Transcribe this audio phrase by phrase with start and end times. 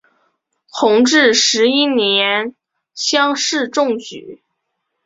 [0.67, 2.55] 弘治十一年
[2.95, 4.41] 乡试中举。